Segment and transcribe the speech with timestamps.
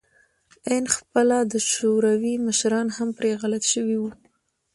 [0.75, 4.11] آن خپله د شوروي مشران هم پرې غلط شوي وو